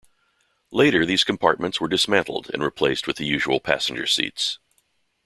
[0.71, 4.57] Later, these compartments were dismantled and replaced with the usual passenger seats.